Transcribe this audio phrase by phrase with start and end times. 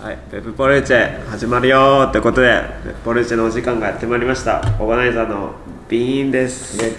[0.00, 4.60] はい、ベブポルチェ始まるよーということで、ベブポルチェのお時間がやってまいりました。
[4.78, 5.54] オーガナイザーの
[5.88, 6.80] ビーンです。
[6.80, 6.92] はい、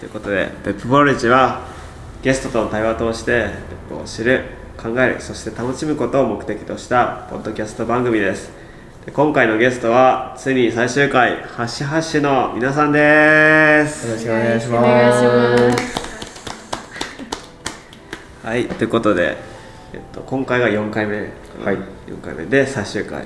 [0.00, 1.60] ということで、ベブポルチェは
[2.22, 3.50] ゲストとの対話を通して、ベ
[3.90, 4.44] ブを知る、
[4.78, 8.50] 考える、そして楽しむことを目的としたポッドキャスト番組です。
[9.04, 14.08] で今回のゲストは、ついに最終回、ハッシュハッシュの皆さんです。
[14.08, 14.78] よろしくお願いします。
[14.78, 15.22] お願いし
[15.68, 15.84] ます。
[18.42, 19.52] はい、ということで、
[19.94, 21.76] えっと、今回が4回目、はい。
[22.08, 23.24] 4回目で最終回、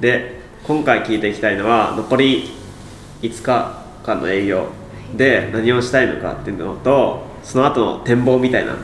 [0.00, 2.50] で今回聞いていきたいのは残り
[3.20, 4.68] 5日間の営業
[5.16, 8.74] で何をしたいのかっていうのとその後の展望みたいな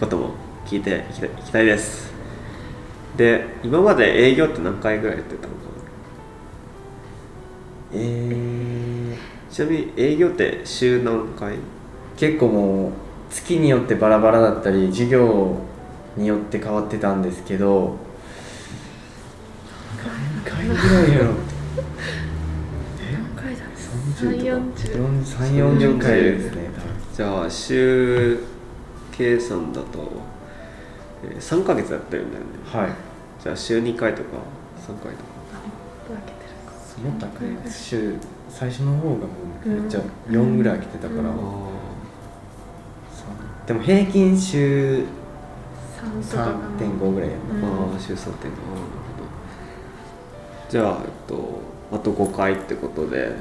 [0.00, 0.30] ことも
[0.64, 2.10] 聞いていきたいいきたいです。
[3.18, 5.56] で今まで営業って何回ぐらいやってたのか
[7.92, 9.16] えー、な
[9.50, 11.58] ちなみに営業って週何回？
[12.16, 12.92] 結構もう
[13.30, 15.58] 月によってバラバラだったり授業
[16.16, 17.96] によって変わってたんですけど
[20.44, 21.34] 何回ぐらいやろ
[23.02, 23.62] 何回だ
[24.18, 26.70] 30とか？3 3 40回ですね
[27.14, 28.38] じゃあ週
[29.12, 30.10] 計算だと、
[31.24, 32.50] えー、3ヶ月やってるんだよね。
[32.66, 32.90] はい。
[33.42, 34.28] じゃあ週2回とか
[34.86, 35.36] 3回とか。
[36.08, 36.72] 分けてるか。
[37.08, 37.70] もっと開け？
[37.70, 38.14] 週
[38.50, 39.20] 最初の方がも
[39.64, 41.28] うめっちゃ4ぐらい来てたから、うん。
[41.28, 41.30] あ
[43.66, 45.25] でも平均週3とかかな
[46.22, 47.28] 3.5ぐらい。
[47.30, 49.26] うんあー週3.5なるほど
[50.68, 51.60] じゃあ、えっと、
[51.92, 53.32] あと5回ってことで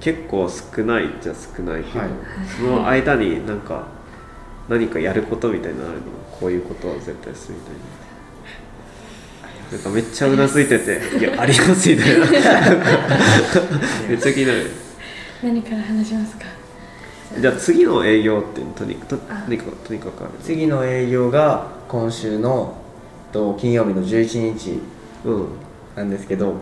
[0.00, 2.08] 結構少ないっちゃ少ないけど、はい。
[2.56, 3.86] その間になんか
[4.68, 6.04] 何かやることみたいなのあるの？
[6.38, 7.78] こういうことは絶対するみたいな。
[9.72, 12.26] なんかめっちゃうなずいてて「いやあります」みたいな。
[14.08, 14.70] めっちゃ気になる。
[15.42, 16.44] 何から話しますか？
[17.36, 22.74] じゃあ次の営業ってとにととにかくとにかくある次の営業が今週の
[23.32, 24.80] と金曜日の11日
[25.24, 25.48] うん。
[25.94, 26.54] なんですけど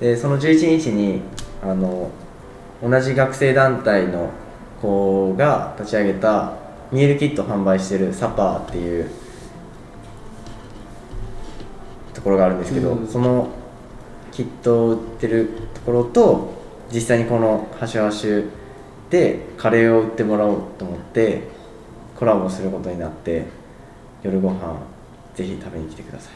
[0.00, 1.20] でその11日に
[1.62, 2.10] あの
[2.82, 4.30] 同じ学生団体の
[4.80, 6.54] 子が立ち上げた
[6.90, 9.10] ミールキット販売してるサパーっていう
[12.14, 13.06] ところがあるんですけど、うん。
[13.06, 13.50] その
[14.32, 16.54] キットを売ってるところと
[16.92, 18.50] 実際にこのハシュハシュ
[19.10, 21.42] でカレーを売ってもらおうと思って
[22.16, 23.44] コラボすることになって
[24.22, 24.78] 夜ご飯
[25.34, 26.32] ぜひ食べに来てください。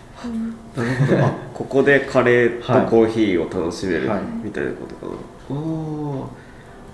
[1.20, 4.20] あここでカレーはいとコーヒーを楽しめるはい。
[4.42, 5.12] みたいなことかな、
[5.60, 6.28] お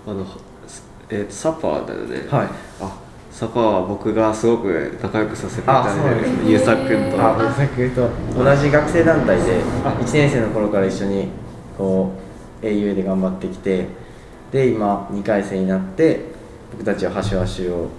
[0.06, 0.10] ー。
[0.10, 0.26] あの
[1.10, 2.28] えーとサパーだよね。
[2.30, 2.48] はい。
[2.80, 2.98] あ
[3.30, 7.22] サパーは僕がすごく仲良くさせていただいてゆうさくんと。
[7.22, 8.10] あ、大作と。
[8.44, 11.28] 同じ学生団体で1年生の頃から一緒に
[11.78, 12.12] こ
[12.62, 13.86] う au で頑張ってきて
[14.50, 16.20] で今2回生になって
[16.72, 17.90] 僕たちはハシュハシュを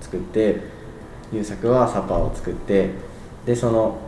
[0.00, 0.60] 作って
[1.32, 2.90] 優作はサパーを作って
[3.46, 3.98] でその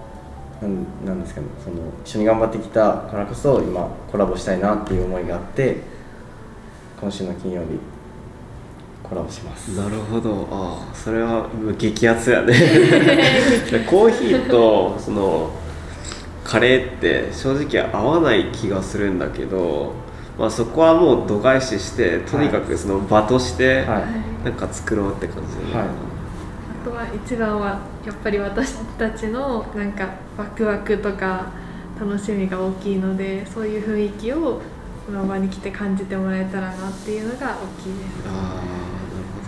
[0.61, 5.79] なんなんですかねその一緒に頑張ってきたからこそ今コラボしたいなっていう思いがあって
[7.01, 7.79] 今週の金曜日
[9.03, 9.77] コラボします。
[9.77, 10.49] なるほど。
[10.51, 12.55] ああそれは激アツやね。
[13.71, 15.51] で コーヒーとその
[16.45, 19.93] カレーって正直合わない気がするんだけど、
[20.39, 24.45] まあ、そこはもう度外視してとにかくその場としてはい。
[24.45, 25.87] なんか作ろうって感じだよね、はい。
[25.87, 31.53] あとは一番はやっぱり私たちのなんかワクワクとか
[32.01, 34.61] 楽しみが大きいのでそういう雰囲気を
[35.07, 38.27] この場に来て感じてもらえたらなっていうのが大きいです。
[38.27, 38.57] ああなる
[39.31, 39.39] ほ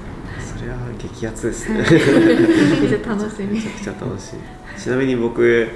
[0.40, 0.58] ど。
[0.58, 5.70] それは激アツですねめっちゃ楽しみめちゃくちゃ楽しいちなみに僕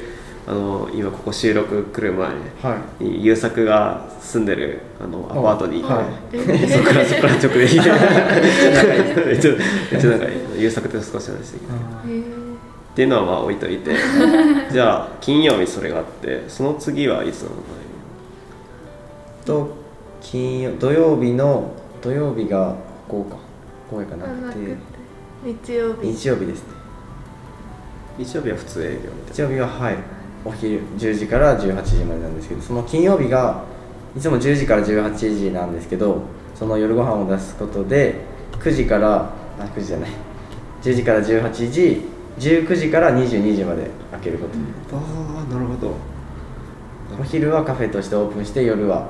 [0.50, 2.28] あの今ここ収録来る前
[2.62, 3.04] はい。
[3.04, 6.00] に優作が住んでるあのアパートには
[6.32, 6.36] い。
[6.72, 7.69] そこからそこから直で。
[7.69, 9.38] 行ってめっ
[10.00, 13.94] ちゃ仲いい優作って少し話してきてっていうのはまあ置いといて。
[14.72, 17.56] じゃあ金曜日それがあってその次はいつなの？
[17.56, 17.59] か
[19.44, 19.69] と
[20.22, 22.75] 金曜土曜日の土曜日が
[23.06, 23.36] こうか
[23.91, 24.04] こう。
[24.06, 24.76] かなくて。
[25.44, 26.09] 日曜日。
[26.10, 26.69] 日曜日ですね。
[28.19, 29.97] 日曜日は普通営業みたい日曜日ははい
[30.45, 33.65] お昼10時から18時までなんですけどその金曜日が
[34.17, 36.23] いつも10時から18時なんですけど
[36.55, 38.21] その夜ご飯を出すことで
[38.53, 39.31] 9時から
[39.61, 40.11] あ9時じゃない。
[40.83, 42.03] 10時から18時
[42.39, 44.57] 19時から22時まで開けること。
[44.57, 45.95] になああなるほど。
[47.21, 49.09] お昼はカフェとしてオープンして夜は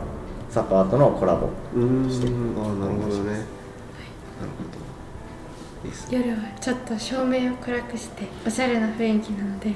[0.51, 2.57] サパートのコラボうーん。
[2.59, 3.25] ああなるほどね。
[3.25, 3.43] なる
[4.57, 4.65] ほ
[5.83, 5.89] ど。
[5.89, 6.19] いいっすね。
[6.19, 9.73] 夜はちょっと照明を暗くしておしゃれな雰囲気なので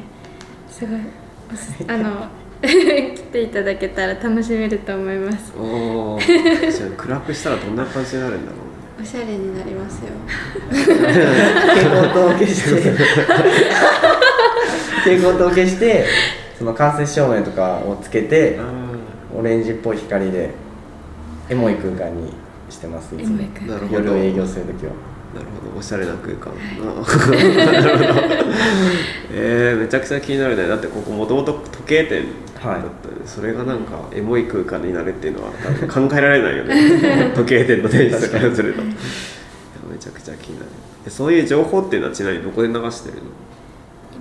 [0.70, 1.00] すごい
[1.88, 2.28] あの
[2.62, 5.52] 来ていただけたら楽しめると思います。
[5.58, 8.62] おおじゃあ暗くしたらどんな感じになるんだろうね。
[9.00, 10.10] おしゃれになりますよ。
[10.70, 10.94] 蛍
[11.84, 12.92] 光灯を消して
[14.98, 16.06] 蛍光灯を消して
[16.56, 18.62] その間接照明とかをつけてあ
[19.36, 20.50] オレンジっぽい光で
[21.48, 22.32] エモい空間に
[22.72, 23.38] してますいつも
[23.90, 24.92] 夜営業するときは。
[24.92, 24.94] ー
[25.34, 25.78] なるほど。
[25.78, 26.52] おしゃれな空間。
[26.78, 28.22] な なるほど。
[29.32, 30.66] えー、めちゃくちゃ気になるね。
[30.66, 32.24] だってここもともと時計店
[32.62, 32.88] だったね、
[33.24, 35.50] それがなんかエモい空間になるっていうのは
[35.88, 37.32] 考えられないよね。
[37.34, 38.82] 時計店の店主からすると。
[38.82, 38.92] いや
[39.90, 40.70] めちゃくちゃ気になる。
[41.04, 43.16] でそういう情報っていうのはちなみにどこで流してる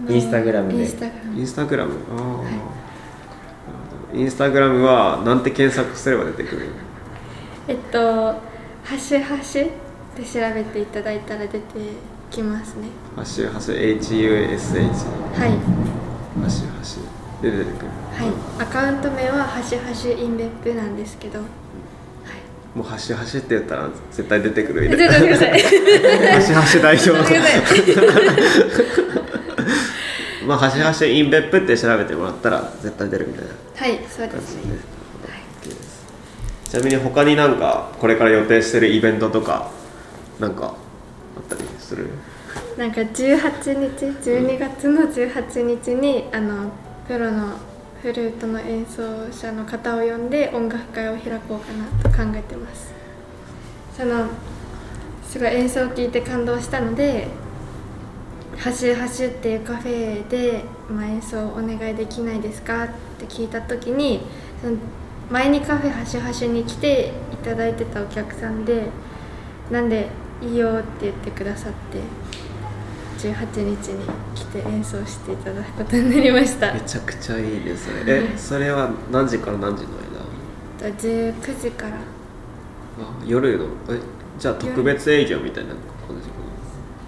[0.07, 0.15] の？
[0.15, 0.79] インスタグラムで。
[0.79, 1.91] インスタグラム。
[1.91, 2.35] ああ、なる
[4.11, 4.19] ほど。
[4.19, 6.67] インスタグラムはなんて検索すれば出てくる
[7.67, 8.39] えっとハ
[8.95, 9.69] ッシュハッシュ
[10.17, 11.61] で調べていただいたら出て
[12.29, 12.87] きますね。
[13.15, 15.49] ハッシュハッシュ HUSH はい。
[15.49, 15.55] ハ
[16.45, 16.99] ッシュハッシ。
[16.99, 17.01] ュ
[17.41, 17.87] で出てくる。
[17.87, 17.93] は
[18.27, 18.31] い。
[18.63, 21.39] アカウント名はハッシュハッシュインベップなんですけど。
[21.39, 21.47] はい。
[22.77, 25.51] もうハッシュハッシュって言ったら絶対出てくるみちょっと待ってください。
[26.31, 27.11] ハッシュハッシュ代表
[30.45, 33.51] まあハッシュハッシュインベップって調べてもらったら絶対出るみたいな。
[33.75, 34.63] はいそうですね
[36.71, 39.69] ちなみに他になんかこれから予定してるイベントとか
[40.39, 40.67] なんか
[41.35, 42.09] あったりする？
[42.77, 46.71] なんか18日12月の18日にあの
[47.09, 47.57] プロの
[48.01, 49.01] フルートの演奏
[49.33, 52.93] 者の方を呼んで音楽会を開こうかなと考えてます。
[53.97, 54.29] その
[55.27, 57.27] すごい演奏を聴いて感動したので
[58.57, 62.87] 「ハシュハシュ」っていうカフェで、まあ、演奏お願いできないですかっ
[63.19, 64.21] て聞いた時に
[64.61, 64.77] その
[65.31, 68.87] 前にカフェハシュハシュに来ていただいてたお客さんで
[69.71, 70.07] なんで
[70.41, 71.99] いいよって言ってくださって
[73.17, 74.05] 18日に
[74.35, 76.73] 来て演奏していただくことになりました。
[76.73, 78.23] めちゃくちゃいいねそれ。
[78.23, 79.89] えそれは何時から何時の
[80.81, 81.95] 間？19時から。
[81.95, 81.99] あ
[83.25, 83.65] 夜の？
[83.89, 83.99] え
[84.37, 86.35] じゃあ特別営業みたいな感じか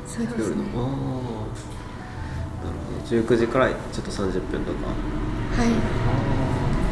[0.08, 0.58] そうですね。
[0.58, 0.82] な夜の？
[0.82, 0.90] ああ
[2.64, 3.36] なるほど。
[3.36, 4.88] 19時からちょっと30分とか。
[4.88, 6.33] はい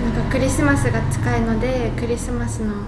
[0.02, 2.86] なんかクリスマスが近いのでクリスマスのなんか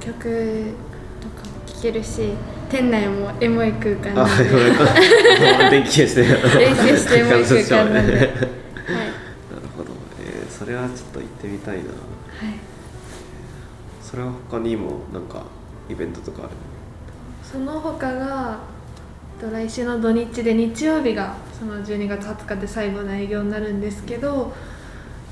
[0.00, 0.74] 曲
[1.20, 2.32] とかも聴けるし
[2.68, 6.22] 店内もエモい空間あなんで電気消して。
[6.58, 8.36] 練習してエモい空間なんで、 はい、なる
[9.76, 9.90] ほど、
[10.22, 11.80] えーそれはちょっと行ってみたいな。
[11.82, 11.88] はい、
[14.02, 15.42] それは他にもなんか
[15.88, 16.50] イベントとかある
[17.42, 18.58] その他が
[19.40, 24.52] と来週の土日で日曜日がその12月20日で最後の営業になるんですけど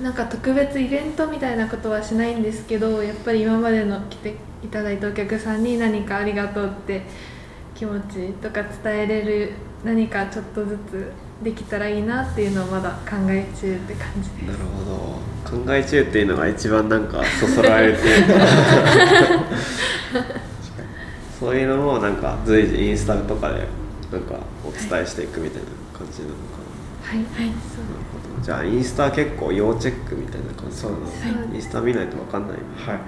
[0.02, 7.02] なんか特別イベントみたいなことはしないんですけどやっぱり今までの来ていただいたお客さんに何かありがとうって
[7.74, 9.52] 気持ちとか伝えれる
[9.84, 11.12] 何かちょっとずつ
[11.42, 14.30] できたらいいなっていうのをまだ考え中って感じ。
[14.30, 15.18] ですなるほど。
[15.48, 18.08] 考え中っていうのが一番なんかそそられてる
[21.38, 23.66] そういうのもなんか随時インスタとかで
[24.12, 24.34] なんか
[24.64, 25.68] お伝えしていくみたいな
[25.98, 26.67] 感じなのかな、
[27.08, 27.54] はい、はい、なる
[28.12, 30.76] ほどじゃあインスタ結構要チェックみたいな感じ。
[30.76, 32.56] そうですはいインスタ見ないと分かんない。
[32.58, 32.86] ねはい。
[32.86, 33.02] なる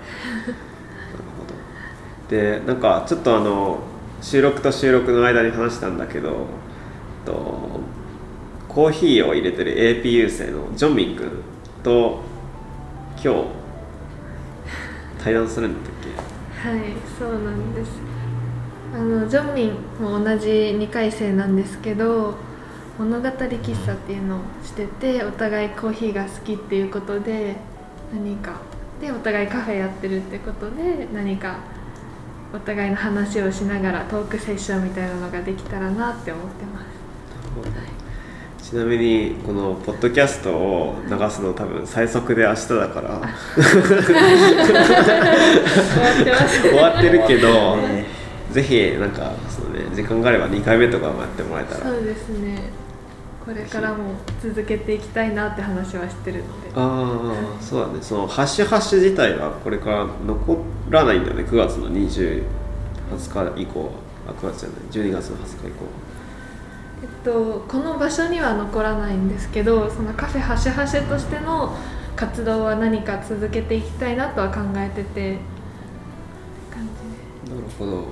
[1.38, 2.35] ほど。
[2.35, 3.81] でなんかちょっとあの
[4.23, 6.47] 収録と収録の間に話したんだけど
[7.26, 7.81] と
[8.69, 9.73] コーヒーを入れてる
[10.03, 11.31] AP 優生のジョンミン君
[11.82, 12.23] と
[13.23, 13.44] 今日
[15.23, 15.93] 対談するんだっ
[16.62, 16.69] け？
[16.69, 16.81] はい、
[17.19, 17.91] そうなんです。
[18.94, 22.35] あのジョンミンも同じ2回生なんですけど
[22.99, 27.56] 物語喫茶っていうのをしててお互いコーヒーが好きっていうことで
[28.13, 28.61] 何か
[29.01, 31.59] でお互いカフェやってるってことで何か
[32.53, 36.87] お互いの話をしながらトークセッションみたいなのができたらなって思ってます。
[38.70, 43.20] ちなみにこのポッドキャストを流すの多分最速で明日だから。
[46.63, 48.06] 終わってるけどね
[48.53, 51.91] ぜひなんかそのね時間があれば2回目とかもやってもらえたら。
[51.91, 52.70] そうですね。
[53.44, 56.70] これからも続けていきたいなって話はしてるので。
[56.75, 57.99] ああそうだね。
[58.03, 60.59] そのハッシュハッシュ自体はこれから残
[60.91, 61.44] らないんだよね。
[61.44, 62.44] 9月の20
[63.17, 63.91] 20日以降
[64.29, 65.11] あ9月じゃない。
[65.11, 65.87] 12月の20日以降
[67.03, 71.75] えっと、この場所には残らないんですけどそのカフェハシハシとしての
[72.15, 75.39] 活動は何か続けていきたいなとは考えてて。
[76.70, 76.87] 感
[77.47, 78.05] じなるほど。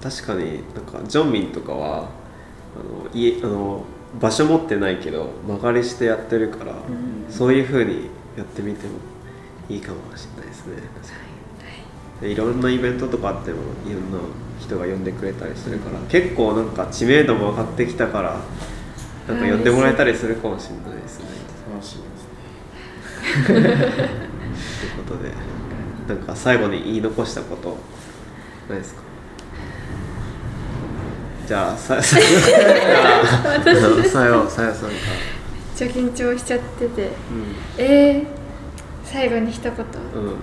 [0.00, 2.02] 確かになんかジョンミンとかはあ
[2.78, 3.82] の家あの
[4.20, 6.72] 場所持ってないけど間借りしてやってるから、
[7.28, 8.94] そういう風にやってみても
[9.68, 10.76] いいかもしれないですね。
[10.76, 11.14] 確か
[12.20, 12.28] に。
[12.28, 14.18] でいろんなイベントとかあってもいろんな
[14.58, 18.40] 人が呼んでくれたりするから結構なんか知名度も上がってきたから
[19.28, 21.26] なんか呼んでもらえたりするかもしれないですね。
[21.70, 22.16] 楽しみで
[23.44, 23.52] すね。
[23.52, 23.70] という
[25.04, 25.30] ことで
[26.08, 27.76] なんか最後に言い残したこと
[28.70, 29.02] ないですか？
[31.46, 32.60] じゃあささじゃ
[33.12, 34.94] ああのさよさよさんか。
[35.76, 37.10] ちゃ緊張しちゃってて。
[37.78, 38.26] えー、
[39.04, 39.72] 最後に一言。
[40.14, 40.36] うんうん。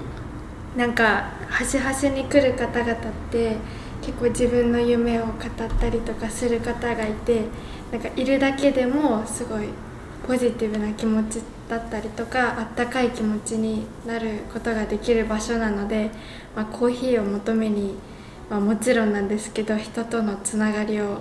[0.78, 2.96] なんか端々に来る方々っ
[3.32, 3.58] て
[4.02, 5.34] 結構自分の夢を語っ
[5.80, 7.44] たりとかする方がいて
[7.92, 9.70] なんかいるだけでもすごい
[10.26, 16.10] ポジティブな気持ちだったりとかあったかい気持ちになることができる場所なので、
[16.56, 17.96] まあ、コーヒーを求めに、
[18.50, 21.20] まあ、もちろんなんですけど人とのつながりを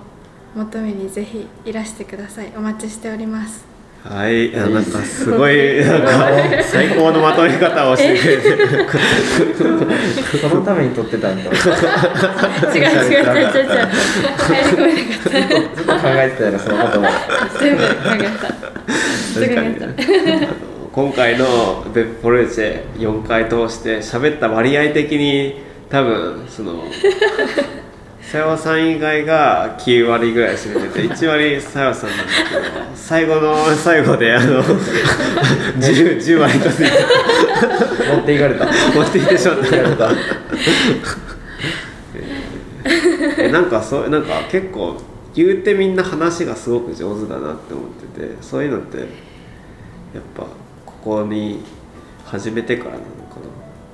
[0.55, 2.53] 求めにぜひいらしてください。
[2.55, 3.65] お待ちしております。
[4.03, 6.29] はい、いやなんかすごい なんか
[6.61, 8.19] 最高のまとめ方をして。
[8.19, 8.51] くれて
[10.37, 11.49] そのために撮ってたんだ。
[11.49, 13.23] 違う違う違う違う。
[13.23, 13.77] 違う
[14.37, 17.07] 入り込めなかっずっと考えてたよそのことも。
[17.07, 17.89] た全部考
[18.19, 18.53] えた。
[19.37, 20.53] 確か
[20.91, 26.85] 今回のベッポルチェ4回通して喋った割合的に多分その
[28.19, 34.63] さやわさん以外が9割ぐらい占めてて 1割さやわさんなんだけど最後の最後であの
[35.77, 38.65] 10, 10割と持っていかれた。
[38.65, 40.09] 持ってきてしまった。
[43.37, 44.97] えなんかそうなんか結構
[45.35, 47.85] 言うてみんな話がすごく上手だなって思っ
[48.15, 49.07] ててそういうのってやっ
[50.35, 50.47] ぱ
[50.87, 51.63] ここに
[52.25, 53.12] 始めてからなの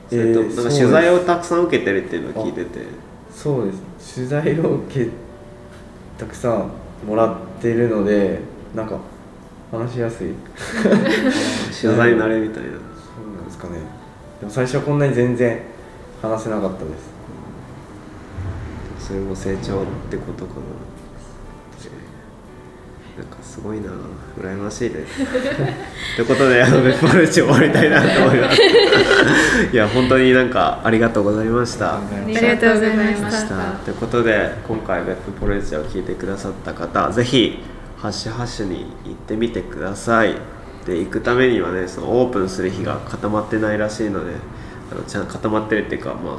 [0.09, 2.79] それとえーなんか取材をたくさん受けてるっていうのを聞いてて。
[3.33, 4.15] そうです。
[4.15, 5.09] 取材を受け
[6.17, 6.71] たくさん
[7.07, 8.39] もらってるので
[8.75, 8.97] なんか
[9.71, 10.33] 話しやすい。
[10.83, 12.69] 取材慣れみたいな。
[12.71, 12.77] そ
[13.23, 13.75] うなんですかね。
[14.39, 15.61] でも最初はこんなに全然
[16.21, 17.19] 話せなかったです。
[19.07, 20.61] それも成長ってことかな
[23.19, 23.89] なんかすごいな。
[24.39, 25.25] 羨ましいです。
[26.15, 28.61] ということであのベッパルチ終わりたいなと思います。
[29.73, 31.95] いや本当になんかありがとうございました。
[31.95, 33.55] あありがとうございました。
[33.55, 37.61] たということで今回ベップポレンチを聞いてくださった方ぜひ
[37.97, 40.35] ハッシュハッシュに行ってみてください。
[40.85, 44.31] で行くためにはねそのオープンする日が固まってないらしいので
[44.91, 46.35] あのちゃんと固まってるっていうかまあ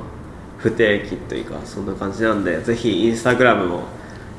[0.56, 3.82] 不定期というかそんな感じなんでぜひインスタグラムも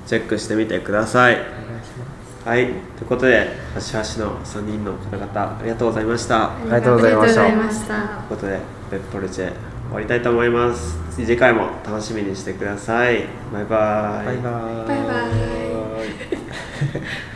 [0.07, 1.37] チェックしてみてください
[2.43, 9.53] はいということでハッシュハッシュの3人の方々ありがとうございましたありがとうございましたといましたということで、ベッポルチェ
[9.91, 10.97] 終わりたいと思います。
[11.11, 13.25] 次回も楽しみにしてください。
[13.51, 14.25] バイバイ。
[14.25, 15.31] バイバーイバイバイ